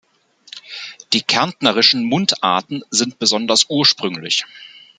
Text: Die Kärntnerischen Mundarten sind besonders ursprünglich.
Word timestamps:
Die 1.13 1.21
Kärntnerischen 1.21 2.03
Mundarten 2.03 2.81
sind 2.89 3.19
besonders 3.19 3.67
ursprünglich. 3.69 4.47